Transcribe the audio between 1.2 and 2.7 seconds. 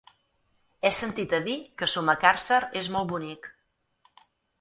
a dir que Sumacàrcer